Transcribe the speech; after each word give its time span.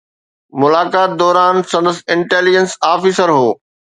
ملاقات 0.61 1.11
دوران 1.21 1.55
سندس 1.73 1.97
انٽيليجنس 2.15 2.71
آفيسر 2.93 3.29
هو 3.39 3.47